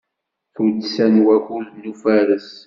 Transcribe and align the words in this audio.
Tuddsa 0.53 1.05
n 1.13 1.23
wakud 1.25 1.67
n 1.73 1.83
ufares. 1.91 2.47